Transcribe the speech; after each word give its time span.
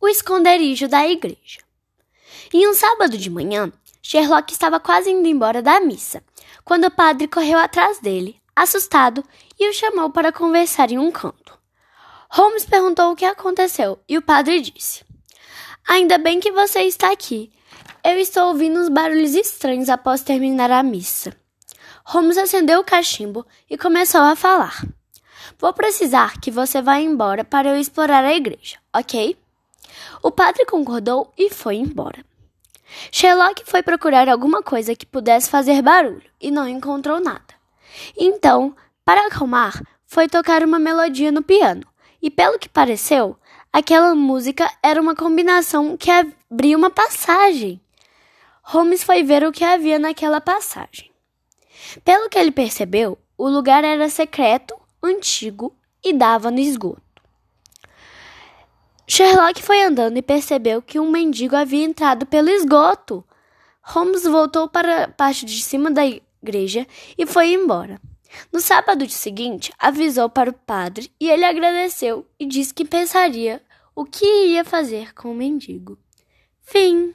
o 0.00 0.08
esconderijo 0.08 0.88
da 0.88 1.06
igreja. 1.06 1.60
Em 2.52 2.68
um 2.68 2.74
sábado 2.74 3.16
de 3.16 3.28
manhã, 3.28 3.72
Sherlock 4.02 4.52
estava 4.52 4.80
quase 4.80 5.10
indo 5.10 5.28
embora 5.28 5.60
da 5.60 5.80
missa, 5.80 6.22
quando 6.64 6.86
o 6.86 6.90
padre 6.90 7.28
correu 7.28 7.58
atrás 7.58 7.98
dele, 7.98 8.40
assustado, 8.54 9.24
e 9.58 9.68
o 9.68 9.72
chamou 9.72 10.10
para 10.10 10.32
conversar 10.32 10.90
em 10.90 10.98
um 10.98 11.10
canto. 11.10 11.58
Holmes 12.30 12.64
perguntou 12.64 13.10
o 13.12 13.16
que 13.16 13.24
aconteceu 13.24 13.98
e 14.08 14.16
o 14.18 14.22
padre 14.22 14.60
disse: 14.60 15.04
Ainda 15.88 16.18
bem 16.18 16.40
que 16.40 16.52
você 16.52 16.80
está 16.80 17.10
aqui. 17.10 17.50
Eu 18.04 18.18
estou 18.18 18.48
ouvindo 18.48 18.78
uns 18.78 18.88
barulhos 18.88 19.34
estranhos 19.34 19.88
após 19.88 20.22
terminar 20.22 20.70
a 20.70 20.82
missa. 20.82 21.34
Holmes 22.04 22.38
acendeu 22.38 22.80
o 22.80 22.84
cachimbo 22.84 23.46
e 23.68 23.76
começou 23.76 24.20
a 24.20 24.36
falar. 24.36 24.82
Vou 25.58 25.72
precisar 25.72 26.40
que 26.40 26.50
você 26.50 26.80
vá 26.80 27.00
embora 27.00 27.44
para 27.44 27.70
eu 27.70 27.76
explorar 27.78 28.24
a 28.24 28.34
igreja, 28.34 28.78
ok? 28.94 29.36
O 30.22 30.30
padre 30.30 30.64
concordou 30.66 31.32
e 31.36 31.50
foi 31.50 31.76
embora. 31.76 32.24
Sherlock 33.12 33.62
foi 33.66 33.82
procurar 33.82 34.28
alguma 34.28 34.62
coisa 34.62 34.94
que 34.94 35.06
pudesse 35.06 35.50
fazer 35.50 35.82
barulho 35.82 36.22
e 36.40 36.50
não 36.50 36.66
encontrou 36.66 37.20
nada. 37.20 37.54
Então, 38.16 38.74
para 39.04 39.26
acalmar, 39.26 39.82
foi 40.06 40.28
tocar 40.28 40.62
uma 40.62 40.78
melodia 40.78 41.30
no 41.30 41.42
piano, 41.42 41.86
e 42.20 42.30
pelo 42.30 42.58
que 42.58 42.68
pareceu, 42.68 43.36
aquela 43.72 44.14
música 44.14 44.70
era 44.82 45.00
uma 45.00 45.14
combinação 45.14 45.96
que 45.96 46.10
abria 46.10 46.76
uma 46.76 46.90
passagem. 46.90 47.80
Holmes 48.62 49.02
foi 49.02 49.22
ver 49.22 49.44
o 49.44 49.52
que 49.52 49.64
havia 49.64 49.98
naquela 49.98 50.40
passagem. 50.40 51.10
Pelo 52.04 52.28
que 52.28 52.38
ele 52.38 52.50
percebeu, 52.50 53.18
o 53.36 53.48
lugar 53.48 53.84
era 53.84 54.08
secreto, 54.08 54.74
antigo 55.02 55.74
e 56.04 56.12
dava 56.12 56.50
no 56.50 56.58
esgoto. 56.58 57.07
Sherlock 59.18 59.60
foi 59.64 59.82
andando 59.82 60.16
e 60.16 60.22
percebeu 60.22 60.80
que 60.80 61.00
um 61.00 61.10
mendigo 61.10 61.56
havia 61.56 61.84
entrado 61.84 62.24
pelo 62.24 62.48
esgoto. 62.50 63.24
Holmes 63.82 64.22
voltou 64.22 64.68
para 64.68 65.06
a 65.06 65.08
parte 65.08 65.44
de 65.44 65.60
cima 65.60 65.90
da 65.90 66.02
igreja 66.06 66.86
e 67.18 67.26
foi 67.26 67.52
embora. 67.52 68.00
No 68.52 68.60
sábado 68.60 69.10
seguinte, 69.10 69.72
avisou 69.76 70.30
para 70.30 70.50
o 70.50 70.52
padre 70.52 71.10
e 71.20 71.28
ele 71.28 71.44
agradeceu 71.44 72.28
e 72.38 72.46
disse 72.46 72.72
que 72.72 72.84
pensaria 72.84 73.60
o 73.92 74.04
que 74.04 74.24
ia 74.24 74.64
fazer 74.64 75.12
com 75.14 75.32
o 75.32 75.34
mendigo. 75.34 75.98
Fim. 76.60 77.12